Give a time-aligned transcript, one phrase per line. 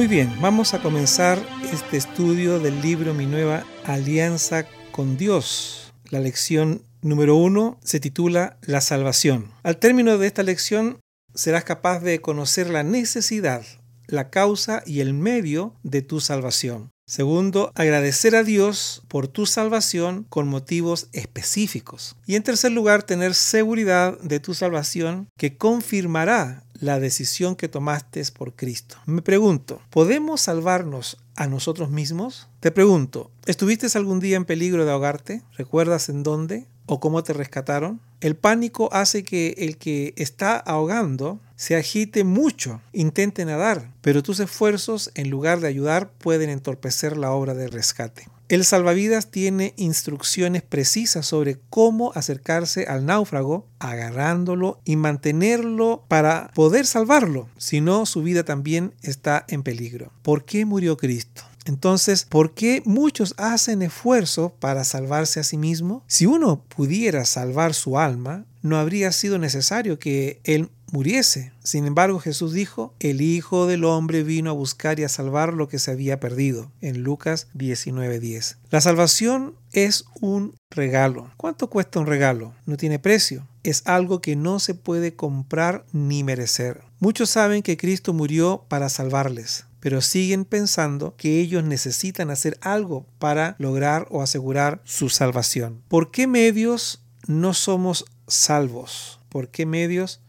[0.00, 1.38] Muy bien, vamos a comenzar
[1.74, 5.92] este estudio del libro Mi nueva alianza con Dios.
[6.08, 9.52] La lección número uno se titula La salvación.
[9.62, 11.00] Al término de esta lección
[11.34, 13.62] serás capaz de conocer la necesidad,
[14.06, 16.88] la causa y el medio de tu salvación.
[17.06, 22.16] Segundo, agradecer a Dios por tu salvación con motivos específicos.
[22.24, 28.22] Y en tercer lugar, tener seguridad de tu salvación que confirmará la decisión que tomaste
[28.36, 28.96] por Cristo.
[29.06, 32.48] Me pregunto, ¿podemos salvarnos a nosotros mismos?
[32.60, 35.42] Te pregunto, ¿estuviste algún día en peligro de ahogarte?
[35.56, 36.66] ¿Recuerdas en dónde?
[36.86, 38.00] ¿O cómo te rescataron?
[38.20, 44.40] El pánico hace que el que está ahogando se agite mucho, intente nadar, pero tus
[44.40, 48.26] esfuerzos en lugar de ayudar pueden entorpecer la obra de rescate.
[48.50, 56.84] El salvavidas tiene instrucciones precisas sobre cómo acercarse al náufrago, agarrándolo y mantenerlo para poder
[56.84, 60.12] salvarlo, si no su vida también está en peligro.
[60.22, 61.44] ¿Por qué murió Cristo?
[61.64, 66.02] Entonces, ¿por qué muchos hacen esfuerzo para salvarse a sí mismo?
[66.08, 71.52] Si uno pudiera salvar su alma, no habría sido necesario que Él muriese.
[71.62, 75.68] Sin embargo, Jesús dijo, el Hijo del Hombre vino a buscar y a salvar lo
[75.68, 78.56] que se había perdido, en Lucas 19:10.
[78.70, 81.30] La salvación es un regalo.
[81.36, 82.54] ¿Cuánto cuesta un regalo?
[82.66, 83.46] No tiene precio.
[83.62, 86.82] Es algo que no se puede comprar ni merecer.
[86.98, 93.06] Muchos saben que Cristo murió para salvarles, pero siguen pensando que ellos necesitan hacer algo
[93.18, 95.82] para lograr o asegurar su salvación.
[95.88, 99.20] ¿Por qué medios no somos salvos?
[99.28, 100.20] ¿Por qué medios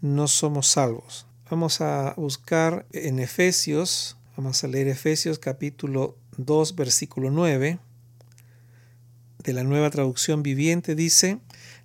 [0.00, 1.26] no somos salvos?
[1.50, 7.78] Vamos a buscar en Efesios, vamos a leer Efesios capítulo 2 versículo 9
[9.46, 11.38] de la nueva traducción viviente dice,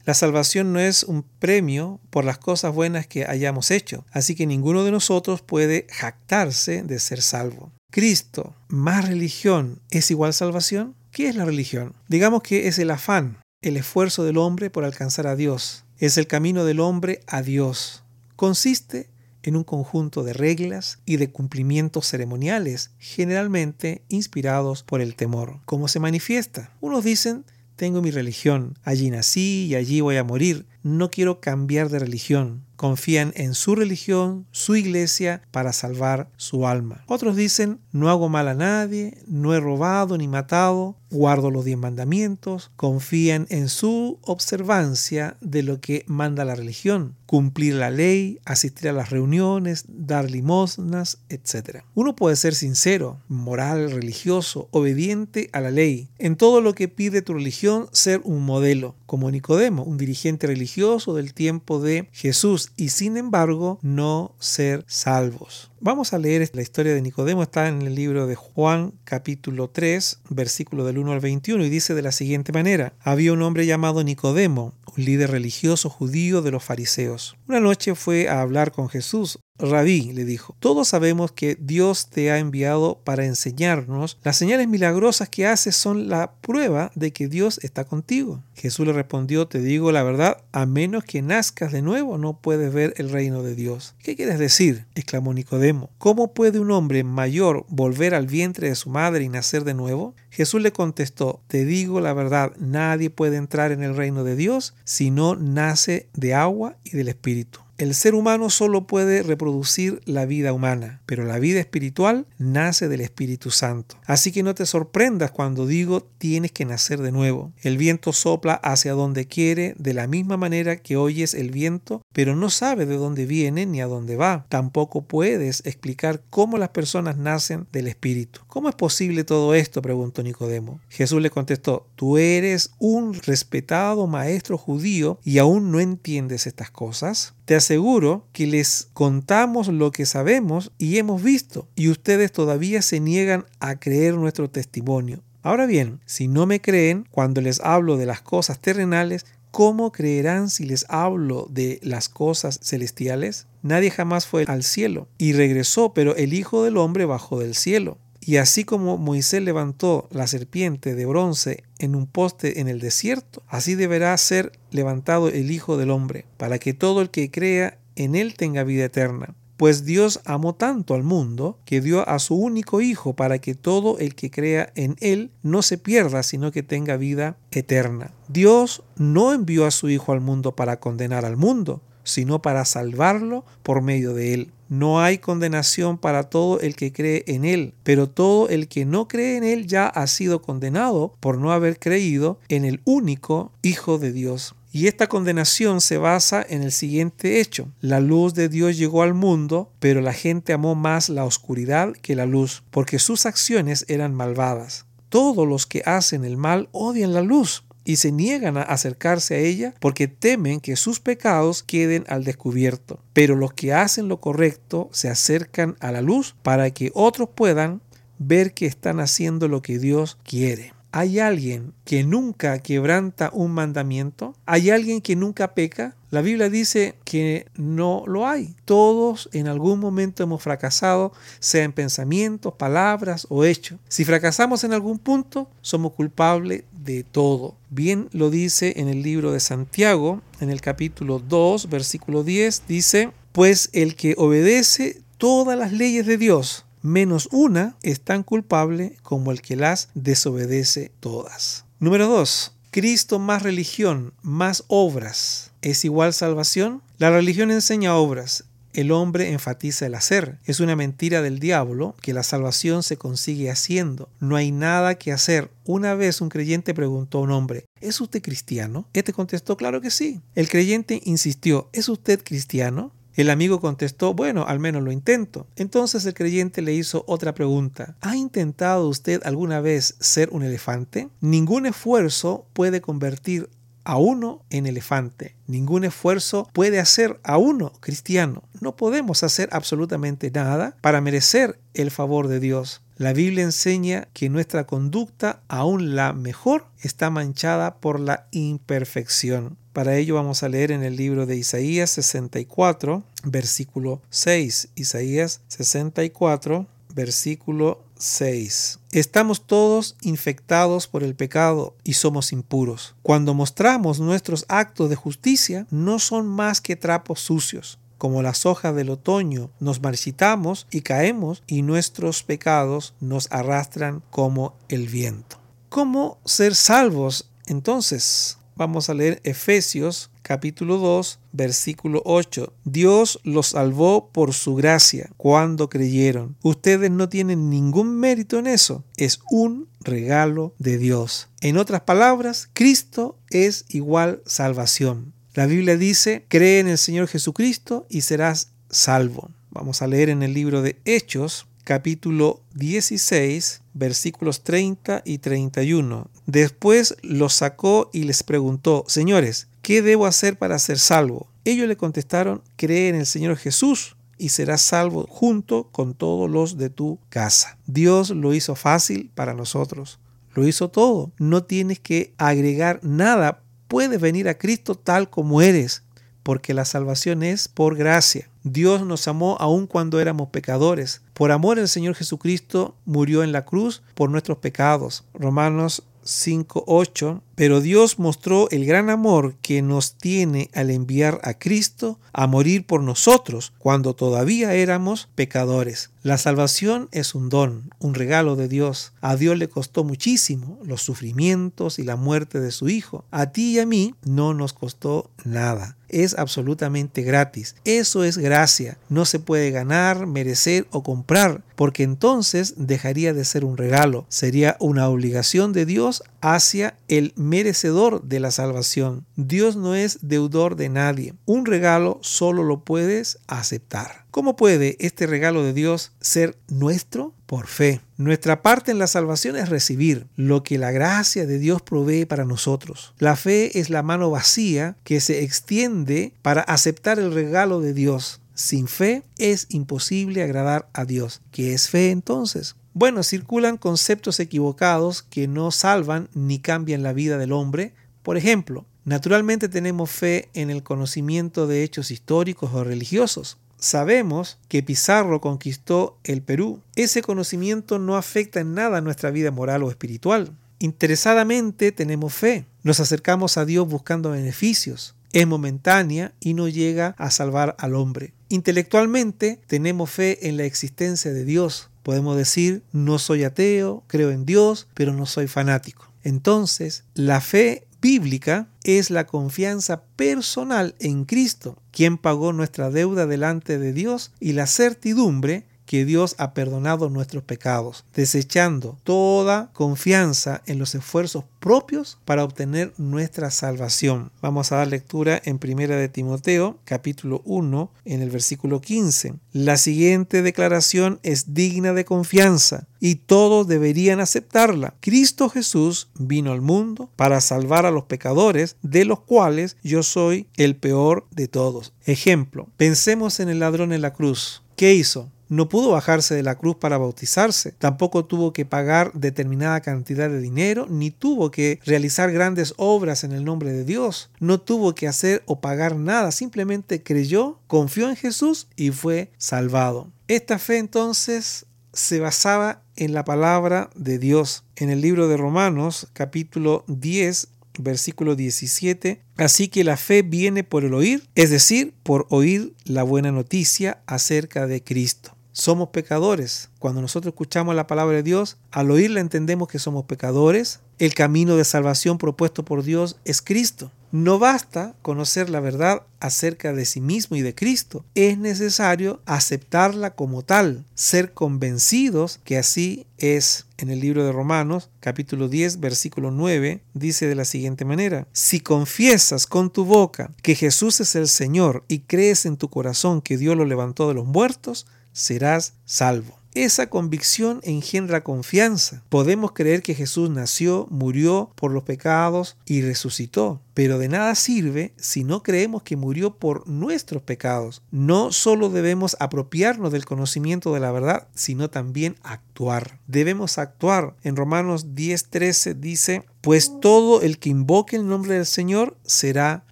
[0.04, 4.48] la salvación no es un premio por las cosas buenas que hayamos hecho, así que
[4.48, 7.72] ninguno de nosotros puede jactarse de ser salvo.
[7.92, 10.96] Cristo más religión es igual salvación.
[11.12, 11.94] ¿Qué es la religión?
[12.08, 15.84] Digamos que es el afán, el esfuerzo del hombre por alcanzar a Dios.
[16.00, 18.04] Es el camino del hombre a Dios.
[18.42, 19.12] Consiste
[19.44, 25.60] en un conjunto de reglas y de cumplimientos ceremoniales, generalmente inspirados por el temor.
[25.66, 26.76] ¿Cómo se manifiesta?
[26.82, 31.90] Unos dicen tengo mi religión, allí nací y allí voy a morir, no quiero cambiar
[31.90, 32.64] de religión.
[32.76, 37.04] Confían en su religión, su iglesia, para salvar su alma.
[37.08, 41.78] Otros dicen, no hago mal a nadie, no he robado ni matado, guardo los diez
[41.78, 48.90] mandamientos, confían en su observancia de lo que manda la religión, cumplir la ley, asistir
[48.90, 51.84] a las reuniones, dar limosnas, etc.
[51.94, 56.10] Uno puede ser sincero, moral, religioso, obediente a la ley.
[56.18, 61.14] En todo lo que pide tu religión, ser un modelo, como Nicodemo, un dirigente religioso
[61.14, 65.71] del tiempo de Jesús y sin embargo no ser salvos.
[65.84, 70.20] Vamos a leer la historia de Nicodemo, está en el libro de Juan capítulo 3,
[70.30, 74.04] versículo del 1 al 21 y dice de la siguiente manera, había un hombre llamado
[74.04, 74.76] Nicodemo,
[75.06, 77.36] líder religioso judío de los fariseos.
[77.48, 79.40] Una noche fue a hablar con Jesús.
[79.62, 84.18] Rabí le dijo, todos sabemos que Dios te ha enviado para enseñarnos.
[84.24, 88.44] Las señales milagrosas que haces son la prueba de que Dios está contigo.
[88.56, 92.74] Jesús le respondió, te digo la verdad, a menos que nazcas de nuevo no puedes
[92.74, 93.94] ver el reino de Dios.
[94.00, 94.88] ¿Qué quieres decir?
[94.96, 95.92] exclamó Nicodemo.
[96.00, 100.16] ¿Cómo puede un hombre mayor volver al vientre de su madre y nacer de nuevo?
[100.32, 104.74] Jesús le contestó, te digo la verdad, nadie puede entrar en el reino de Dios
[104.86, 107.60] si no nace de agua y del Espíritu.
[107.82, 113.02] El ser humano solo puede reproducir la vida humana, pero la vida espiritual nace del
[113.02, 113.96] Espíritu Santo.
[114.06, 117.54] Así que no te sorprendas cuando digo tienes que nacer de nuevo.
[117.64, 122.36] El viento sopla hacia donde quiere de la misma manera que oyes el viento, pero
[122.36, 124.46] no sabes de dónde viene ni a dónde va.
[124.50, 128.42] Tampoco puedes explicar cómo las personas nacen del Espíritu.
[128.46, 129.82] ¿Cómo es posible todo esto?
[129.82, 130.82] preguntó Nicodemo.
[130.88, 137.34] Jesús le contestó, tú eres un respetado maestro judío y aún no entiendes estas cosas.
[137.46, 143.00] Te aseguro que les contamos lo que sabemos y hemos visto, y ustedes todavía se
[143.00, 145.22] niegan a creer nuestro testimonio.
[145.44, 150.50] Ahora bien, si no me creen cuando les hablo de las cosas terrenales, ¿cómo creerán
[150.50, 153.48] si les hablo de las cosas celestiales?
[153.64, 157.98] Nadie jamás fue al cielo y regresó, pero el Hijo del Hombre bajó del cielo.
[158.24, 163.42] Y así como Moisés levantó la serpiente de bronce en un poste en el desierto,
[163.48, 168.16] así deberá ser levantado el Hijo del Hombre, para que todo el que crea en
[168.16, 169.36] él tenga vida eterna.
[169.58, 174.00] Pues Dios amó tanto al mundo que dio a su único Hijo para que todo
[174.00, 178.12] el que crea en Él no se pierda, sino que tenga vida eterna.
[178.28, 183.46] Dios no envió a su Hijo al mundo para condenar al mundo, sino para salvarlo
[183.62, 184.52] por medio de Él.
[184.72, 189.10] No hay condenación para todo el que cree en Él, pero todo el que no
[189.10, 193.98] cree en Él ya ha sido condenado por no haber creído en el único Hijo
[193.98, 194.56] de Dios.
[194.72, 197.68] Y esta condenación se basa en el siguiente hecho.
[197.82, 202.16] La luz de Dios llegó al mundo, pero la gente amó más la oscuridad que
[202.16, 204.86] la luz, porque sus acciones eran malvadas.
[205.10, 209.40] Todos los que hacen el mal odian la luz y se niegan a acercarse a
[209.40, 213.00] ella porque temen que sus pecados queden al descubierto.
[213.14, 217.82] Pero los que hacen lo correcto se acercan a la luz para que otros puedan
[218.20, 220.74] ver que están haciendo lo que Dios quiere.
[220.94, 224.36] ¿Hay alguien que nunca quebranta un mandamiento?
[224.46, 225.96] ¿Hay alguien que nunca peca?
[226.10, 228.56] La Biblia dice que no lo hay.
[228.66, 233.80] Todos en algún momento hemos fracasado, sea en pensamientos, palabras o hechos.
[233.88, 237.56] Si fracasamos en algún punto, somos culpables de todo.
[237.70, 243.12] Bien lo dice en el libro de Santiago, en el capítulo 2, versículo 10, dice,
[243.32, 249.32] pues el que obedece todas las leyes de Dios, menos una es tan culpable como
[249.32, 251.66] el que las desobedece todas.
[251.80, 252.54] Número 2.
[252.72, 255.52] Cristo más religión, más obras.
[255.62, 256.82] ¿Es igual salvación?
[256.98, 258.46] La religión enseña obras.
[258.74, 260.38] El hombre enfatiza el hacer.
[260.46, 264.08] Es una mentira del diablo que la salvación se consigue haciendo.
[264.22, 265.52] No hay nada que hacer.
[265.66, 268.88] Una vez un creyente preguntó a un hombre, ¿es usted cristiano?
[268.94, 270.22] Este contestó, claro que sí.
[270.36, 272.94] El creyente insistió, ¿es usted cristiano?
[273.16, 275.48] El amigo contestó, bueno, al menos lo intento.
[275.56, 277.96] Entonces el creyente le hizo otra pregunta.
[278.02, 281.10] ¿Ha intentado usted alguna vez ser un elefante?
[281.20, 283.50] Ningún esfuerzo puede convertir
[283.84, 285.36] a uno en elefante.
[285.48, 288.44] Ningún esfuerzo puede hacer a uno cristiano.
[288.60, 292.82] No podemos hacer absolutamente nada para merecer el favor de Dios.
[293.02, 299.58] La Biblia enseña que nuestra conducta, aún la mejor, está manchada por la imperfección.
[299.74, 304.70] Para ello vamos a leer en el libro de Isaías 64, versículo 6.
[304.76, 308.78] Isaías 64, versículo 6.
[308.92, 312.94] Estamos todos infectados por el pecado y somos impuros.
[313.02, 317.80] Cuando mostramos nuestros actos de justicia, no son más que trapos sucios.
[318.02, 324.56] Como las hojas del otoño, nos marchitamos y caemos y nuestros pecados nos arrastran como
[324.70, 325.38] el viento.
[325.70, 328.40] ¿Cómo ser salvos entonces?
[328.56, 332.52] Vamos a leer Efesios capítulo 2, versículo 8.
[332.64, 336.38] Dios los salvó por su gracia cuando creyeron.
[336.42, 338.84] Ustedes no tienen ningún mérito en eso.
[338.98, 341.30] Es un regalo de Dios.
[341.42, 345.14] En otras palabras, Cristo es igual salvación.
[345.34, 349.32] La Biblia dice, cree en el Señor Jesucristo y serás salvo.
[349.50, 356.10] Vamos a leer en el libro de Hechos, capítulo 16, versículos 30 y 31.
[356.26, 361.30] Después los sacó y les preguntó, señores, ¿qué debo hacer para ser salvo?
[361.46, 366.58] Ellos le contestaron, cree en el Señor Jesús y serás salvo junto con todos los
[366.58, 367.58] de tu casa.
[367.68, 369.98] Dios lo hizo fácil para nosotros.
[370.34, 371.12] Lo hizo todo.
[371.18, 373.41] No tienes que agregar nada.
[373.72, 375.84] Puedes venir a Cristo tal como eres,
[376.24, 378.30] porque la salvación es por gracia.
[378.44, 381.02] Dios nos amó aun cuando éramos pecadores.
[381.14, 385.06] Por amor el Señor Jesucristo murió en la cruz por nuestros pecados.
[385.14, 391.98] Romanos 5.8, pero Dios mostró el gran amor que nos tiene al enviar a Cristo
[392.14, 395.90] a morir por nosotros cuando todavía éramos pecadores.
[396.04, 398.94] La salvación es un don, un regalo de Dios.
[399.02, 403.06] A Dios le costó muchísimo los sufrimientos y la muerte de su Hijo.
[403.12, 405.78] A ti y a mí no nos costó nada.
[405.90, 407.56] Es absolutamente gratis.
[407.66, 408.80] Eso es gracia.
[408.90, 414.08] No se puede ganar, merecer o comprar, porque entonces dejaría de ser un regalo.
[414.10, 419.06] Sería una obligación de Dios hacia el merecedor de la salvación.
[419.16, 421.14] Dios no es deudor de nadie.
[421.26, 424.04] Un regalo solo lo puedes aceptar.
[424.12, 427.14] ¿Cómo puede este regalo de Dios ser nuestro?
[427.26, 427.80] Por fe.
[427.96, 432.26] Nuestra parte en la salvación es recibir lo que la gracia de Dios provee para
[432.26, 432.94] nosotros.
[432.98, 438.20] La fe es la mano vacía que se extiende para aceptar el regalo de Dios.
[438.34, 441.22] Sin fe es imposible agradar a Dios.
[441.32, 442.58] ¿Qué es fe entonces?
[442.74, 447.74] Bueno, circulan conceptos equivocados que no salvan ni cambian la vida del hombre.
[448.02, 453.38] Por ejemplo, naturalmente tenemos fe en el conocimiento de hechos históricos o religiosos.
[453.58, 456.62] Sabemos que Pizarro conquistó el Perú.
[456.76, 460.32] Ese conocimiento no afecta en nada nuestra vida moral o espiritual.
[460.58, 462.46] Interesadamente tenemos fe.
[462.64, 464.96] Nos acercamos a Dios buscando beneficios.
[465.14, 468.14] Es momentánea y no llega a salvar al hombre.
[468.30, 471.70] Intelectualmente tenemos fe en la existencia de Dios.
[471.84, 475.92] Podemos decir, no soy ateo, creo en Dios, pero no soy fanático.
[476.04, 483.58] Entonces, la fe bíblica es la confianza personal en Cristo, quien pagó nuestra deuda delante
[483.58, 490.60] de Dios y la certidumbre que Dios ha perdonado nuestros pecados, desechando toda confianza en
[490.60, 494.12] los esfuerzos propios para obtener nuestra salvación.
[494.22, 499.14] Vamos a dar lectura en Primera de Timoteo, capítulo 1, en el versículo 15.
[499.32, 504.74] La siguiente declaración es digna de confianza y todos deberían aceptarla.
[504.82, 510.28] Cristo Jesús vino al mundo para salvar a los pecadores, de los cuales yo soy
[510.36, 511.72] el peor de todos.
[511.86, 514.44] Ejemplo, pensemos en el ladrón en la cruz.
[514.58, 515.10] ¿Qué hizo?
[515.32, 520.20] No pudo bajarse de la cruz para bautizarse, tampoco tuvo que pagar determinada cantidad de
[520.20, 524.90] dinero, ni tuvo que realizar grandes obras en el nombre de Dios, no tuvo que
[524.90, 529.90] hacer o pagar nada, simplemente creyó, confió en Jesús y fue salvado.
[530.10, 534.44] Esta fe entonces se basaba en la palabra de Dios.
[534.58, 539.02] En el libro de Romanos capítulo 10 versículo 17.
[539.16, 543.82] Así que la fe viene por el oír, es decir, por oír la buena noticia
[543.86, 546.50] acerca de Cristo somos pecadores.
[546.60, 550.60] Cuando nosotros escuchamos la palabra de Dios, al oírla entendemos que somos pecadores.
[550.78, 553.72] El camino de salvación propuesto por Dios es Cristo.
[553.92, 557.84] No basta conocer la verdad acerca de sí mismo y de Cristo.
[557.96, 563.48] Es necesario aceptarla como tal, ser convencidos que así es.
[563.58, 568.40] En el libro de Romanos, capítulo 10, versículo 9, dice de la siguiente manera, si
[568.40, 573.18] confiesas con tu boca que Jesús es el Señor y crees en tu corazón que
[573.18, 576.22] Dios lo levantó de los muertos, serás salvo.
[576.34, 578.84] Esa convicción engendra confianza.
[578.88, 584.74] Podemos creer que Jesús nació, murió por los pecados y resucitó, pero de nada sirve
[584.78, 587.64] si no creemos que murió por nuestros pecados.
[587.70, 592.80] No solo debemos apropiarnos del conocimiento de la verdad, sino también actuar.
[592.88, 593.98] Debemos actuar.
[594.02, 599.44] En Romanos 10:13 dice, pues todo el que invoque el nombre del Señor será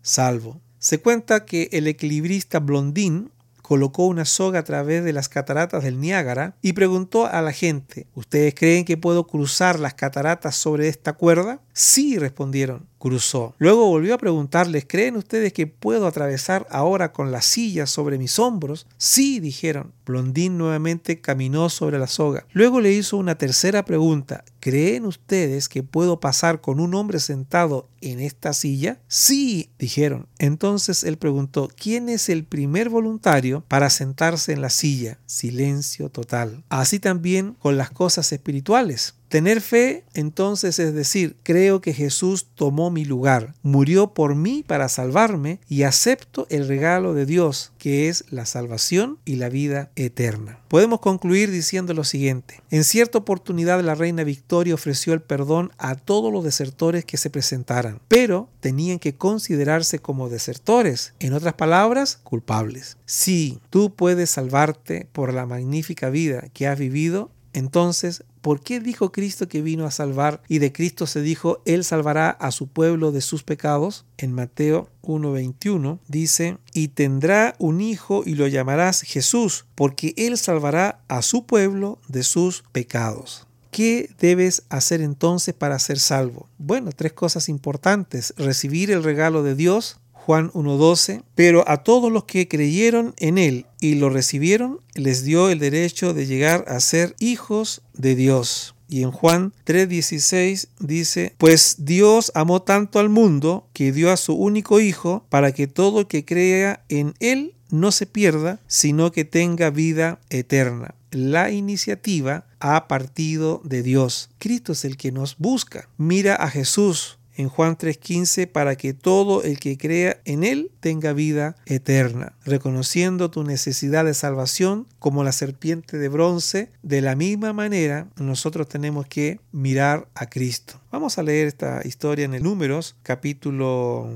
[0.02, 0.62] salvo.
[0.78, 3.32] Se cuenta que el equilibrista Blondín
[3.70, 8.08] colocó una soga a través de las cataratas del Niágara y preguntó a la gente,
[8.16, 11.62] ¿ustedes creen que puedo cruzar las cataratas sobre esta cuerda?
[11.80, 13.56] Sí, respondieron cruzó.
[13.58, 18.38] Luego volvió a preguntarles, ¿creen ustedes que puedo atravesar ahora con la silla sobre mis
[18.38, 18.86] hombros?
[18.98, 19.94] Sí, dijeron.
[20.06, 22.46] Blondín nuevamente caminó sobre la soga.
[22.52, 27.88] Luego le hizo una tercera pregunta, ¿creen ustedes que puedo pasar con un hombre sentado
[28.02, 29.00] en esta silla?
[29.08, 30.28] Sí, dijeron.
[30.40, 35.20] Entonces él preguntó, ¿quién es el primer voluntario para sentarse en la silla?
[35.28, 36.64] Silencio total.
[36.70, 39.16] Así también con las cosas espirituales.
[39.30, 44.90] Tener fe entonces es decir, creo que Jesús tomó mi lugar, murió por mí para
[44.90, 50.60] salvarme y acepto el regalo de Dios, que es la salvación y la vida eterna.
[50.68, 52.62] Podemos concluir diciendo lo siguiente.
[52.72, 57.30] En cierta oportunidad la reina Victoria ofreció el perdón a todos los desertores que se
[57.30, 62.98] presentaran, pero tenían que considerarse como desertores, en otras palabras, culpables.
[63.06, 69.12] Si tú puedes salvarte por la magnífica vida que has vivido, entonces ¿Por qué dijo
[69.12, 73.12] Cristo que vino a salvar y de Cristo se dijo, Él salvará a su pueblo
[73.12, 74.06] de sus pecados?
[74.18, 81.02] En Mateo 1.21 dice, y tendrá un hijo y lo llamarás Jesús, porque Él salvará
[81.08, 83.46] a su pueblo de sus pecados.
[83.72, 86.48] ¿Qué debes hacer entonces para ser salvo?
[86.58, 88.34] Bueno, tres cosas importantes.
[88.38, 93.68] Recibir el regalo de Dios, Juan 1.12, pero a todos los que creyeron en Él
[93.80, 98.74] y lo recibieron, les dio el derecho de llegar a ser hijos de Dios.
[98.88, 104.34] Y en Juan 3:16 dice, pues Dios amó tanto al mundo que dio a su
[104.34, 109.70] único Hijo para que todo que crea en Él no se pierda, sino que tenga
[109.70, 110.96] vida eterna.
[111.12, 114.32] La iniciativa ha partido de Dios.
[114.40, 115.88] Cristo es el que nos busca.
[115.98, 121.14] Mira a Jesús en Juan 3:15 para que todo el que crea en Él tenga
[121.14, 127.54] vida eterna, reconociendo tu necesidad de salvación como la serpiente de bronce, de la misma
[127.54, 130.82] manera nosotros tenemos que mirar a Cristo.
[130.92, 134.10] Vamos a leer esta historia en el Números capítulo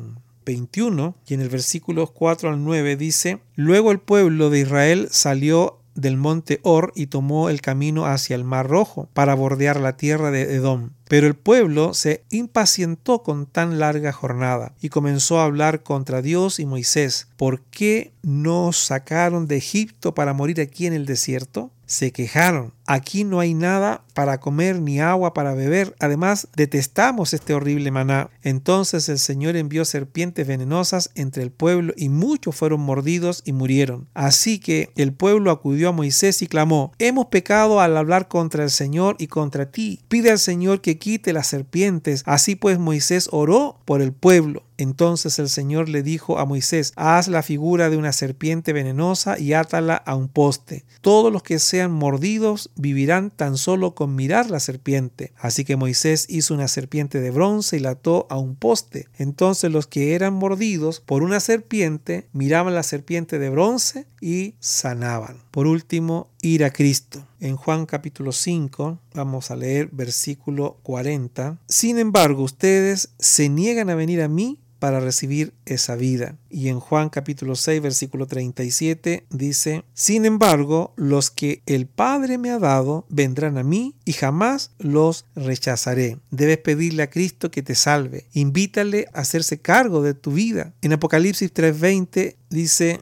[0.46, 5.80] 21 y en el versículo 4 al 9 dice, Luego el pueblo de Israel salió
[5.96, 10.32] del monte Or y tomó el camino hacia el mar rojo para bordear la tierra
[10.32, 10.92] de Edom.
[11.08, 16.60] Pero el pueblo se impacientó con tan larga jornada y comenzó a hablar contra Dios
[16.60, 17.28] y Moisés.
[17.38, 21.72] ¿Por qué nos sacaron de Egipto para morir aquí en el desierto?
[21.94, 25.96] Se quejaron aquí no hay nada para comer ni agua para beber.
[26.00, 28.30] Además, detestamos este horrible maná.
[28.44, 34.08] Entonces el Señor envió serpientes venenosas entre el pueblo y muchos fueron mordidos y murieron.
[34.14, 38.70] Así que el pueblo acudió a Moisés y clamó, hemos pecado al hablar contra el
[38.70, 40.02] Señor y contra ti.
[40.08, 42.24] Pide al Señor que quite las serpientes.
[42.26, 44.64] Así pues Moisés oró por el pueblo.
[44.78, 49.54] Entonces el Señor le dijo a Moisés, haz la figura de una serpiente venenosa y
[49.54, 50.86] átala a un poste.
[51.02, 55.34] Todos los que sean mordidos vivirán tan solo con mirar la serpiente.
[55.38, 59.08] Así que Moisés hizo una serpiente de bronce y la ató a un poste.
[59.18, 65.38] Entonces los que eran mordidos por una serpiente miraban la serpiente de bronce y sanaban.
[65.52, 67.26] Por último, ir a Cristo.
[67.44, 71.60] En Juan capítulo 5 vamos a leer versículo 40.
[71.68, 76.38] Sin embargo, ustedes se niegan a venir a mí para recibir esa vida.
[76.50, 82.50] Y en Juan capítulo 6 versículo 37 dice, Sin embargo, los que el Padre me
[82.50, 86.20] ha dado vendrán a mí y jamás los rechazaré.
[86.32, 88.26] Debes pedirle a Cristo que te salve.
[88.32, 90.74] Invítale a hacerse cargo de tu vida.
[90.82, 93.02] En Apocalipsis 3:20 dice,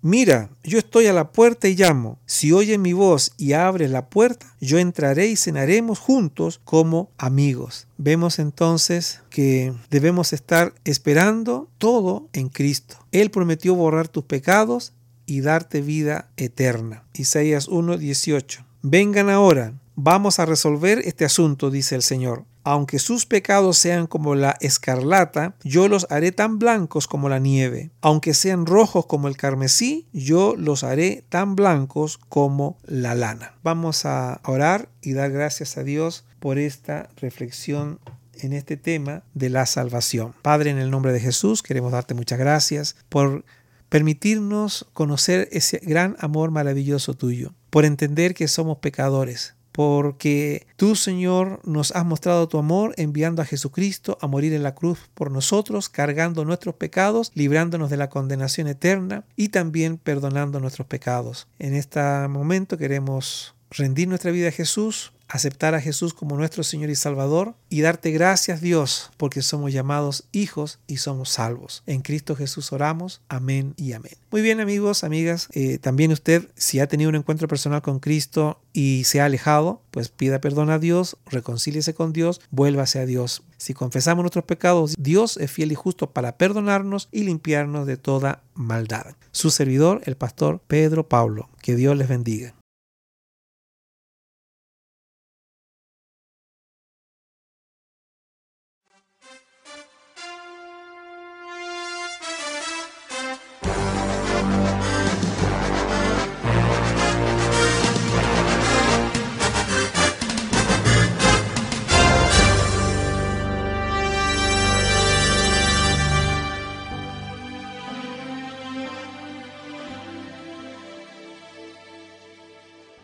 [0.00, 2.18] Mira, yo estoy a la puerta y llamo.
[2.24, 7.88] Si oyes mi voz y abres la puerta, yo entraré y cenaremos juntos como amigos.
[7.96, 12.96] Vemos entonces que debemos estar esperando todo en Cristo.
[13.10, 14.92] Él prometió borrar tus pecados
[15.26, 17.04] y darte vida eterna.
[17.14, 18.64] Isaías 1:18.
[18.82, 24.34] Vengan ahora, vamos a resolver este asunto, dice el Señor aunque sus pecados sean como
[24.34, 27.92] la escarlata, yo los haré tan blancos como la nieve.
[28.02, 33.54] Aunque sean rojos como el carmesí, yo los haré tan blancos como la lana.
[33.62, 38.00] Vamos a orar y dar gracias a Dios por esta reflexión
[38.34, 40.34] en este tema de la salvación.
[40.42, 43.46] Padre, en el nombre de Jesús, queremos darte muchas gracias por
[43.88, 51.60] permitirnos conocer ese gran amor maravilloso tuyo, por entender que somos pecadores, porque tú, Señor,
[51.62, 55.88] nos has mostrado tu amor enviando a Jesucristo a morir en la cruz por nosotros,
[55.88, 61.46] cargando nuestros pecados, librándonos de la condenación eterna y también perdonando nuestros pecados.
[61.60, 66.90] En este momento queremos rendir nuestra vida a Jesús, aceptar a Jesús como nuestro Señor
[66.90, 71.82] y Salvador y darte gracias Dios porque somos llamados hijos y somos salvos.
[71.86, 73.20] En Cristo Jesús oramos.
[73.28, 74.14] Amén y amén.
[74.30, 78.60] Muy bien amigos, amigas, eh, también usted si ha tenido un encuentro personal con Cristo
[78.72, 83.42] y se ha alejado, pues pida perdón a Dios, reconcíliese con Dios, vuélvase a Dios.
[83.56, 88.42] Si confesamos nuestros pecados, Dios es fiel y justo para perdonarnos y limpiarnos de toda
[88.54, 89.16] maldad.
[89.32, 91.48] Su servidor, el pastor Pedro Pablo.
[91.60, 92.54] Que Dios les bendiga.